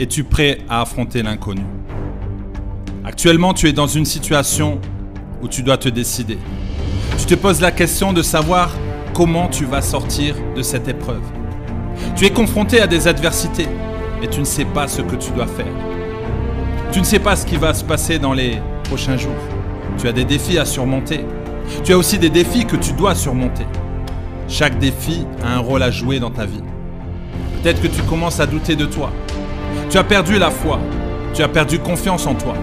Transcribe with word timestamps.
Es-tu 0.00 0.24
prêt 0.24 0.56
à 0.66 0.80
affronter 0.80 1.22
l'inconnu? 1.22 1.60
Actuellement, 3.04 3.52
tu 3.52 3.68
es 3.68 3.74
dans 3.74 3.86
une 3.86 4.06
situation 4.06 4.80
où 5.42 5.46
tu 5.46 5.62
dois 5.62 5.76
te 5.76 5.90
décider. 5.90 6.38
Tu 7.18 7.26
te 7.26 7.34
poses 7.34 7.60
la 7.60 7.70
question 7.70 8.14
de 8.14 8.22
savoir 8.22 8.70
comment 9.12 9.48
tu 9.48 9.66
vas 9.66 9.82
sortir 9.82 10.36
de 10.56 10.62
cette 10.62 10.88
épreuve. 10.88 11.20
Tu 12.16 12.24
es 12.24 12.30
confronté 12.30 12.80
à 12.80 12.86
des 12.86 13.08
adversités, 13.08 13.68
mais 14.22 14.26
tu 14.26 14.40
ne 14.40 14.46
sais 14.46 14.64
pas 14.64 14.88
ce 14.88 15.02
que 15.02 15.16
tu 15.16 15.32
dois 15.32 15.46
faire. 15.46 15.74
Tu 16.92 17.00
ne 17.00 17.04
sais 17.04 17.18
pas 17.18 17.36
ce 17.36 17.44
qui 17.44 17.58
va 17.58 17.74
se 17.74 17.84
passer 17.84 18.18
dans 18.18 18.32
les 18.32 18.58
prochains 18.84 19.18
jours. 19.18 19.36
Tu 19.98 20.08
as 20.08 20.12
des 20.12 20.24
défis 20.24 20.58
à 20.58 20.64
surmonter. 20.64 21.26
Tu 21.84 21.92
as 21.92 21.98
aussi 21.98 22.18
des 22.18 22.30
défis 22.30 22.64
que 22.64 22.76
tu 22.76 22.94
dois 22.94 23.14
surmonter. 23.14 23.66
Chaque 24.48 24.78
défi 24.78 25.26
a 25.44 25.56
un 25.56 25.58
rôle 25.58 25.82
à 25.82 25.90
jouer 25.90 26.20
dans 26.20 26.30
ta 26.30 26.46
vie. 26.46 26.62
Peut-être 27.62 27.82
que 27.82 27.88
tu 27.88 28.00
commences 28.04 28.40
à 28.40 28.46
douter 28.46 28.76
de 28.76 28.86
toi. 28.86 29.12
Tu 29.90 29.98
as 29.98 30.04
perdu 30.04 30.38
la 30.38 30.50
foi. 30.50 30.78
Tu 31.34 31.42
as 31.42 31.48
perdu 31.48 31.78
confiance 31.78 32.26
en 32.26 32.34
toi. 32.34 32.54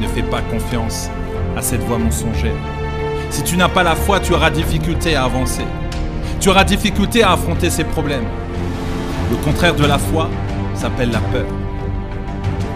Ne 0.00 0.06
fais 0.08 0.22
pas 0.22 0.40
confiance 0.42 1.10
à 1.56 1.62
cette 1.62 1.82
voix 1.82 1.98
mensongère. 1.98 2.54
Si 3.30 3.42
tu 3.42 3.56
n'as 3.56 3.68
pas 3.68 3.82
la 3.82 3.94
foi, 3.94 4.18
tu 4.20 4.32
auras 4.34 4.50
difficulté 4.50 5.14
à 5.14 5.24
avancer. 5.24 5.64
Tu 6.40 6.48
auras 6.48 6.64
difficulté 6.64 7.22
à 7.22 7.32
affronter 7.32 7.70
ces 7.70 7.84
problèmes. 7.84 8.24
Le 9.30 9.36
contraire 9.36 9.74
de 9.74 9.84
la 9.84 9.98
foi 9.98 10.28
s'appelle 10.74 11.10
la 11.10 11.20
peur. 11.20 11.46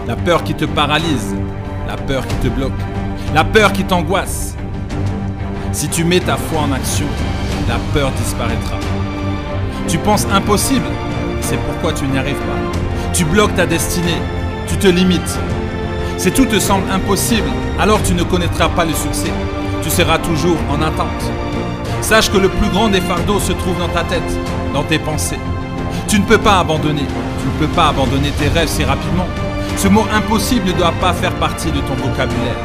La 0.07 0.15
peur 0.15 0.43
qui 0.43 0.53
te 0.53 0.65
paralyse, 0.65 1.35
la 1.87 1.97
peur 1.97 2.25
qui 2.27 2.35
te 2.35 2.47
bloque, 2.47 2.71
la 3.33 3.43
peur 3.43 3.73
qui 3.73 3.83
t'angoisse. 3.83 4.55
Si 5.71 5.89
tu 5.89 6.03
mets 6.03 6.19
ta 6.19 6.37
foi 6.37 6.61
en 6.61 6.71
action, 6.71 7.07
la 7.67 7.75
peur 7.93 8.11
disparaîtra. 8.11 8.77
Tu 9.87 9.97
penses 9.97 10.27
impossible, 10.31 10.85
c'est 11.41 11.57
pourquoi 11.57 11.91
tu 11.91 12.05
n'y 12.05 12.17
arrives 12.17 12.35
pas. 12.35 12.84
Tu 13.15 13.23
bloques 13.23 13.55
ta 13.55 13.65
destinée, 13.65 14.21
tu 14.67 14.75
te 14.75 14.87
limites. 14.87 15.39
Si 16.17 16.33
tout 16.33 16.45
te 16.45 16.59
semble 16.59 16.91
impossible, 16.91 17.47
alors 17.79 18.03
tu 18.03 18.13
ne 18.13 18.23
connaîtras 18.23 18.67
pas 18.67 18.83
le 18.83 18.93
succès. 18.93 19.31
Tu 19.81 19.89
seras 19.89 20.17
toujours 20.17 20.57
en 20.69 20.81
attente. 20.81 21.31
Sache 22.01 22.29
que 22.29 22.37
le 22.37 22.49
plus 22.49 22.67
grand 22.67 22.89
des 22.89 22.99
fardeaux 22.99 23.39
se 23.39 23.53
trouve 23.53 23.79
dans 23.79 23.87
ta 23.87 24.03
tête, 24.03 24.21
dans 24.73 24.83
tes 24.83 24.99
pensées. 24.99 25.39
Tu 26.09 26.19
ne 26.19 26.25
peux 26.25 26.37
pas 26.37 26.59
abandonner. 26.59 27.05
Tu 27.39 27.47
ne 27.47 27.67
peux 27.67 27.73
pas 27.73 27.87
abandonner 27.87 28.31
tes 28.31 28.49
rêves 28.49 28.67
si 28.67 28.83
rapidement. 28.83 29.27
Ce 29.77 29.87
mot 29.87 30.05
impossible 30.13 30.67
ne 30.67 30.73
doit 30.73 30.93
pas 30.99 31.13
faire 31.13 31.35
partie 31.35 31.71
de 31.71 31.79
ton 31.79 31.93
vocabulaire. 31.93 32.59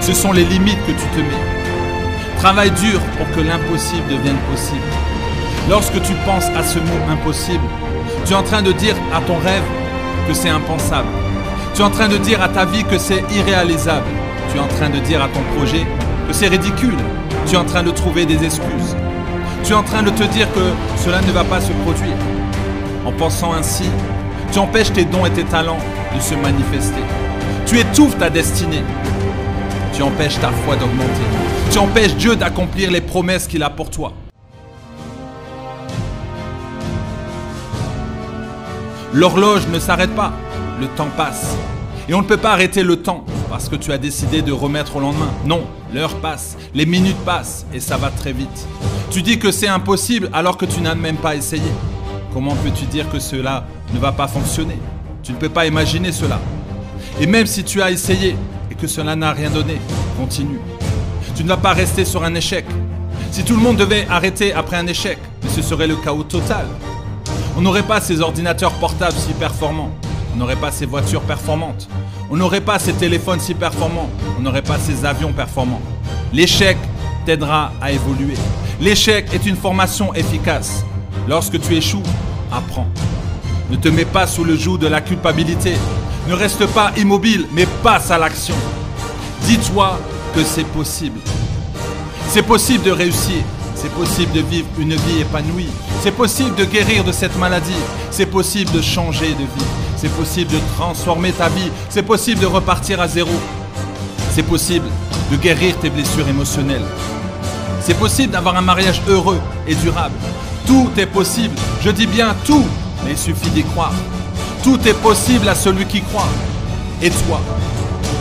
Ce 0.00 0.12
sont 0.14 0.30
les 0.30 0.44
limites 0.44 0.86
que 0.86 0.92
tu 0.92 1.06
te 1.16 1.18
mets. 1.18 2.36
Travaille 2.38 2.70
dur 2.70 3.00
pour 3.18 3.28
que 3.32 3.40
l'impossible 3.40 4.06
devienne 4.08 4.38
possible. 4.52 4.86
Lorsque 5.68 6.00
tu 6.00 6.12
penses 6.24 6.46
à 6.56 6.62
ce 6.62 6.78
mot 6.78 7.10
impossible, 7.10 7.64
tu 8.24 8.34
es 8.34 8.36
en 8.36 8.44
train 8.44 8.62
de 8.62 8.70
dire 8.70 8.94
à 9.12 9.20
ton 9.22 9.36
rêve 9.38 9.64
c'est 10.34 10.48
impensable. 10.48 11.08
Tu 11.74 11.82
es 11.82 11.84
en 11.84 11.90
train 11.90 12.08
de 12.08 12.16
dire 12.16 12.42
à 12.42 12.48
ta 12.48 12.64
vie 12.64 12.84
que 12.84 12.98
c'est 12.98 13.22
irréalisable. 13.34 14.06
Tu 14.50 14.58
es 14.58 14.60
en 14.60 14.66
train 14.66 14.90
de 14.90 14.98
dire 14.98 15.22
à 15.22 15.28
ton 15.28 15.40
projet 15.56 15.86
que 16.26 16.32
c'est 16.32 16.48
ridicule. 16.48 16.96
Tu 17.46 17.54
es 17.54 17.58
en 17.58 17.64
train 17.64 17.82
de 17.82 17.90
trouver 17.90 18.26
des 18.26 18.44
excuses. 18.44 18.96
Tu 19.64 19.72
es 19.72 19.76
en 19.76 19.82
train 19.82 20.02
de 20.02 20.10
te 20.10 20.24
dire 20.24 20.52
que 20.52 20.72
cela 20.96 21.20
ne 21.20 21.32
va 21.32 21.44
pas 21.44 21.60
se 21.60 21.72
produire. 21.72 22.16
En 23.06 23.12
pensant 23.12 23.52
ainsi, 23.52 23.88
tu 24.52 24.58
empêches 24.58 24.92
tes 24.92 25.04
dons 25.04 25.24
et 25.26 25.30
tes 25.30 25.44
talents 25.44 25.78
de 26.14 26.20
se 26.20 26.34
manifester. 26.34 27.02
Tu 27.66 27.78
étouffes 27.78 28.18
ta 28.18 28.30
destinée. 28.30 28.82
Tu 29.94 30.02
empêches 30.02 30.40
ta 30.40 30.50
foi 30.64 30.76
d'augmenter. 30.76 31.26
Tu 31.70 31.78
empêches 31.78 32.16
Dieu 32.16 32.36
d'accomplir 32.36 32.90
les 32.90 33.00
promesses 33.00 33.46
qu'il 33.46 33.62
a 33.62 33.70
pour 33.70 33.90
toi. 33.90 34.12
L'horloge 39.12 39.66
ne 39.66 39.80
s'arrête 39.80 40.14
pas, 40.14 40.32
le 40.80 40.86
temps 40.86 41.08
passe. 41.16 41.56
Et 42.08 42.14
on 42.14 42.22
ne 42.22 42.26
peut 42.26 42.36
pas 42.36 42.52
arrêter 42.52 42.84
le 42.84 42.96
temps 42.96 43.24
parce 43.48 43.68
que 43.68 43.74
tu 43.74 43.90
as 43.90 43.98
décidé 43.98 44.40
de 44.40 44.52
remettre 44.52 44.96
au 44.96 45.00
lendemain. 45.00 45.30
Non, 45.44 45.62
l'heure 45.92 46.14
passe, 46.16 46.56
les 46.74 46.86
minutes 46.86 47.18
passent 47.24 47.66
et 47.74 47.80
ça 47.80 47.96
va 47.96 48.10
très 48.10 48.32
vite. 48.32 48.66
Tu 49.10 49.22
dis 49.22 49.40
que 49.40 49.50
c'est 49.50 49.66
impossible 49.66 50.30
alors 50.32 50.56
que 50.56 50.64
tu 50.64 50.80
n'as 50.80 50.94
même 50.94 51.16
pas 51.16 51.34
essayé. 51.34 51.70
Comment 52.32 52.54
peux-tu 52.54 52.84
dire 52.84 53.10
que 53.10 53.18
cela 53.18 53.64
ne 53.92 53.98
va 53.98 54.12
pas 54.12 54.28
fonctionner? 54.28 54.78
Tu 55.24 55.32
ne 55.32 55.38
peux 55.38 55.48
pas 55.48 55.66
imaginer 55.66 56.12
cela. 56.12 56.38
Et 57.20 57.26
même 57.26 57.46
si 57.46 57.64
tu 57.64 57.82
as 57.82 57.90
essayé 57.90 58.36
et 58.70 58.74
que 58.76 58.86
cela 58.86 59.16
n'a 59.16 59.32
rien 59.32 59.50
donné, 59.50 59.78
continue. 60.16 60.60
Tu 61.34 61.42
ne 61.42 61.48
vas 61.48 61.56
pas 61.56 61.72
rester 61.72 62.04
sur 62.04 62.22
un 62.22 62.34
échec. 62.36 62.64
Si 63.32 63.42
tout 63.44 63.54
le 63.54 63.60
monde 63.60 63.76
devait 63.76 64.06
arrêter 64.08 64.52
après 64.52 64.76
un 64.76 64.86
échec, 64.86 65.18
ce 65.48 65.62
serait 65.62 65.88
le 65.88 65.96
chaos 65.96 66.22
total. 66.22 66.66
On 67.56 67.62
n'aurait 67.62 67.82
pas 67.82 68.00
ces 68.00 68.20
ordinateurs 68.20 68.72
portables 68.72 69.16
si 69.16 69.32
performants. 69.32 69.90
On 70.34 70.38
n'aurait 70.38 70.56
pas 70.56 70.70
ces 70.70 70.86
voitures 70.86 71.22
performantes. 71.22 71.88
On 72.30 72.36
n'aurait 72.36 72.60
pas 72.60 72.78
ces 72.78 72.92
téléphones 72.92 73.40
si 73.40 73.54
performants. 73.54 74.08
On 74.38 74.42
n'aurait 74.42 74.62
pas 74.62 74.78
ces 74.78 75.04
avions 75.04 75.32
performants. 75.32 75.82
L'échec 76.32 76.76
t'aidera 77.26 77.72
à 77.80 77.90
évoluer. 77.90 78.34
L'échec 78.80 79.26
est 79.34 79.46
une 79.46 79.56
formation 79.56 80.14
efficace. 80.14 80.84
Lorsque 81.28 81.60
tu 81.60 81.74
échoues, 81.74 82.02
apprends. 82.52 82.86
Ne 83.70 83.76
te 83.76 83.88
mets 83.88 84.04
pas 84.04 84.26
sous 84.26 84.44
le 84.44 84.56
joug 84.56 84.78
de 84.78 84.86
la 84.86 85.00
culpabilité. 85.00 85.74
Ne 86.28 86.34
reste 86.34 86.66
pas 86.66 86.92
immobile, 86.96 87.46
mais 87.52 87.66
passe 87.82 88.10
à 88.10 88.18
l'action. 88.18 88.54
Dis-toi 89.42 89.98
que 90.34 90.44
c'est 90.44 90.66
possible. 90.66 91.20
C'est 92.28 92.42
possible 92.42 92.84
de 92.84 92.92
réussir. 92.92 93.42
C'est 93.74 93.92
possible 93.92 94.32
de 94.32 94.40
vivre 94.40 94.68
une 94.78 94.94
vie 94.94 95.20
épanouie. 95.20 95.68
C'est 96.02 96.12
possible 96.12 96.54
de 96.54 96.64
guérir 96.64 97.04
de 97.04 97.12
cette 97.12 97.36
maladie. 97.36 97.82
C'est 98.10 98.24
possible 98.24 98.72
de 98.72 98.80
changer 98.80 99.34
de 99.34 99.42
vie. 99.42 99.66
C'est 99.96 100.08
possible 100.08 100.50
de 100.50 100.58
transformer 100.74 101.30
ta 101.30 101.50
vie. 101.50 101.70
C'est 101.90 102.02
possible 102.02 102.40
de 102.40 102.46
repartir 102.46 103.02
à 103.02 103.06
zéro. 103.06 103.30
C'est 104.32 104.42
possible 104.42 104.86
de 105.30 105.36
guérir 105.36 105.76
tes 105.78 105.90
blessures 105.90 106.26
émotionnelles. 106.26 106.86
C'est 107.82 107.98
possible 107.98 108.32
d'avoir 108.32 108.56
un 108.56 108.62
mariage 108.62 109.02
heureux 109.08 109.40
et 109.68 109.74
durable. 109.74 110.14
Tout 110.66 110.88
est 110.96 111.06
possible. 111.06 111.54
Je 111.82 111.90
dis 111.90 112.06
bien 112.06 112.34
tout, 112.46 112.64
mais 113.04 113.10
il 113.10 113.18
suffit 113.18 113.50
d'y 113.50 113.62
croire. 113.62 113.92
Tout 114.64 114.80
est 114.88 114.94
possible 115.02 115.50
à 115.50 115.54
celui 115.54 115.84
qui 115.84 116.00
croit. 116.00 116.28
Et 117.02 117.10
toi, 117.10 117.42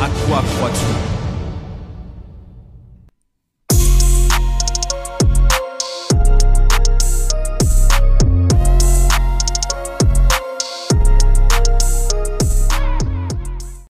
à 0.02 0.08
quoi 0.28 0.44
crois-tu? 0.58 1.19